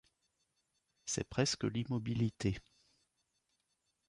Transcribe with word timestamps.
C’est 1.05 1.25
presque 1.29 1.63
l’immobilité. 1.65 2.57